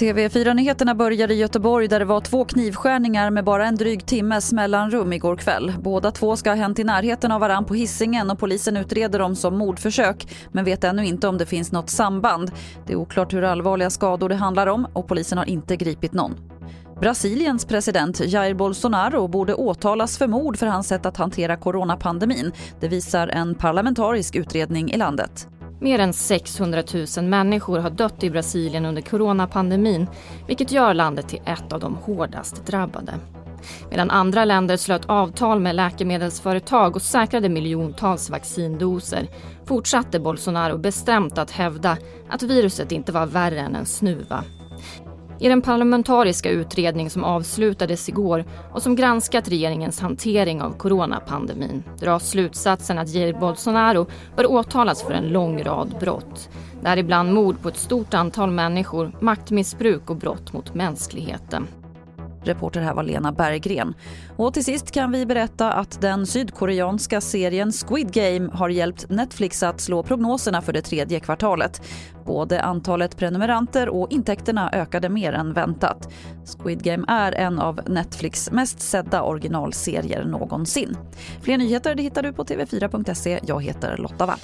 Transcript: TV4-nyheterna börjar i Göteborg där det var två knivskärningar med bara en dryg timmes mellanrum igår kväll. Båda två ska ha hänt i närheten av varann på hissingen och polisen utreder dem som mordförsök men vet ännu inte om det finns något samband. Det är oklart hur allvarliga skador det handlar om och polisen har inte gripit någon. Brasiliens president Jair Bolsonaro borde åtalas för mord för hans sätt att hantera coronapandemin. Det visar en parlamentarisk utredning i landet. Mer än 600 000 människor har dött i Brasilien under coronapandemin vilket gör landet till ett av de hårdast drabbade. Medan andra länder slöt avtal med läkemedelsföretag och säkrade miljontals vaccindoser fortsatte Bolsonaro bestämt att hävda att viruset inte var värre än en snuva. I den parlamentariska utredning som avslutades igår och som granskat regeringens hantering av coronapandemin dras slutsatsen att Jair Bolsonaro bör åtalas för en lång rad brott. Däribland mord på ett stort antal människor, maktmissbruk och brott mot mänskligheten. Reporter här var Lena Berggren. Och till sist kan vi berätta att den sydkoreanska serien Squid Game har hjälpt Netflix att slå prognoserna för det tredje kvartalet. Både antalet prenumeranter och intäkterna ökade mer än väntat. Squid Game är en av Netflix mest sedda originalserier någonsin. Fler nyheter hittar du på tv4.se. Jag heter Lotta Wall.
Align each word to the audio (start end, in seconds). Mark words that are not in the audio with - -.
TV4-nyheterna 0.00 0.94
börjar 0.94 1.30
i 1.30 1.34
Göteborg 1.34 1.88
där 1.88 1.98
det 1.98 2.04
var 2.04 2.20
två 2.20 2.44
knivskärningar 2.44 3.30
med 3.30 3.44
bara 3.44 3.66
en 3.66 3.76
dryg 3.76 4.06
timmes 4.06 4.52
mellanrum 4.52 5.12
igår 5.12 5.36
kväll. 5.36 5.72
Båda 5.80 6.10
två 6.10 6.36
ska 6.36 6.50
ha 6.50 6.56
hänt 6.56 6.78
i 6.78 6.84
närheten 6.84 7.32
av 7.32 7.40
varann 7.40 7.64
på 7.64 7.74
hissingen 7.74 8.30
och 8.30 8.38
polisen 8.38 8.76
utreder 8.76 9.18
dem 9.18 9.36
som 9.36 9.58
mordförsök 9.58 10.28
men 10.52 10.64
vet 10.64 10.84
ännu 10.84 11.06
inte 11.06 11.28
om 11.28 11.38
det 11.38 11.46
finns 11.46 11.72
något 11.72 11.90
samband. 11.90 12.50
Det 12.86 12.92
är 12.92 12.96
oklart 12.96 13.32
hur 13.32 13.42
allvarliga 13.42 13.90
skador 13.90 14.28
det 14.28 14.34
handlar 14.34 14.66
om 14.66 14.86
och 14.92 15.08
polisen 15.08 15.38
har 15.38 15.44
inte 15.44 15.76
gripit 15.76 16.12
någon. 16.12 16.59
Brasiliens 17.00 17.64
president 17.64 18.20
Jair 18.20 18.54
Bolsonaro 18.54 19.28
borde 19.28 19.54
åtalas 19.54 20.18
för 20.18 20.26
mord 20.26 20.56
för 20.56 20.66
hans 20.66 20.88
sätt 20.88 21.06
att 21.06 21.16
hantera 21.16 21.56
coronapandemin. 21.56 22.52
Det 22.80 22.88
visar 22.88 23.28
en 23.28 23.54
parlamentarisk 23.54 24.36
utredning 24.36 24.90
i 24.90 24.96
landet. 24.96 25.48
Mer 25.80 25.98
än 25.98 26.12
600 26.12 26.82
000 27.16 27.24
människor 27.24 27.78
har 27.78 27.90
dött 27.90 28.24
i 28.24 28.30
Brasilien 28.30 28.84
under 28.84 29.02
coronapandemin 29.02 30.06
vilket 30.46 30.72
gör 30.72 30.94
landet 30.94 31.28
till 31.28 31.40
ett 31.44 31.72
av 31.72 31.80
de 31.80 31.94
hårdast 31.94 32.66
drabbade. 32.66 33.12
Medan 33.90 34.10
andra 34.10 34.44
länder 34.44 34.76
slöt 34.76 35.06
avtal 35.06 35.60
med 35.60 35.76
läkemedelsföretag 35.76 36.96
och 36.96 37.02
säkrade 37.02 37.48
miljontals 37.48 38.30
vaccindoser 38.30 39.28
fortsatte 39.64 40.20
Bolsonaro 40.20 40.78
bestämt 40.78 41.38
att 41.38 41.50
hävda 41.50 41.96
att 42.28 42.42
viruset 42.42 42.92
inte 42.92 43.12
var 43.12 43.26
värre 43.26 43.60
än 43.60 43.74
en 43.74 43.86
snuva. 43.86 44.44
I 45.42 45.48
den 45.48 45.62
parlamentariska 45.62 46.50
utredning 46.50 47.10
som 47.10 47.24
avslutades 47.24 48.08
igår 48.08 48.44
och 48.72 48.82
som 48.82 48.96
granskat 48.96 49.48
regeringens 49.48 50.00
hantering 50.00 50.62
av 50.62 50.70
coronapandemin 50.70 51.82
dras 51.98 52.30
slutsatsen 52.30 52.98
att 52.98 53.14
Jair 53.14 53.32
Bolsonaro 53.32 54.06
bör 54.36 54.50
åtalas 54.50 55.02
för 55.02 55.12
en 55.12 55.28
lång 55.28 55.62
rad 55.62 55.96
brott. 56.00 56.48
Däribland 56.82 57.32
mord 57.32 57.62
på 57.62 57.68
ett 57.68 57.76
stort 57.76 58.14
antal 58.14 58.50
människor, 58.50 59.12
maktmissbruk 59.20 60.10
och 60.10 60.16
brott 60.16 60.52
mot 60.52 60.74
mänskligheten. 60.74 61.66
Reporter 62.42 62.80
här 62.80 62.94
var 62.94 63.02
Lena 63.02 63.32
Berggren. 63.32 63.94
Och 64.36 64.54
till 64.54 64.64
sist 64.64 64.90
kan 64.90 65.12
vi 65.12 65.26
berätta 65.26 65.72
att 65.72 66.00
den 66.00 66.26
sydkoreanska 66.26 67.20
serien 67.20 67.72
Squid 67.72 68.12
Game 68.12 68.50
har 68.52 68.68
hjälpt 68.68 69.10
Netflix 69.10 69.62
att 69.62 69.80
slå 69.80 70.02
prognoserna 70.02 70.62
för 70.62 70.72
det 70.72 70.82
tredje 70.82 71.20
kvartalet. 71.20 71.82
Både 72.24 72.62
antalet 72.62 73.16
prenumeranter 73.16 73.88
och 73.88 74.12
intäkterna 74.12 74.70
ökade 74.72 75.08
mer 75.08 75.32
än 75.32 75.52
väntat. 75.52 76.12
Squid 76.58 76.82
Game 76.82 77.04
är 77.08 77.32
en 77.32 77.58
av 77.58 77.80
Netflix 77.86 78.50
mest 78.50 78.80
sedda 78.80 79.22
originalserier 79.22 80.24
någonsin. 80.24 80.96
Fler 81.42 81.58
nyheter 81.58 81.96
hittar 81.96 82.22
du 82.22 82.32
på 82.32 82.44
tv4.se. 82.44 83.40
Jag 83.42 83.64
heter 83.64 83.96
Lotta 83.96 84.26
Wall. 84.26 84.38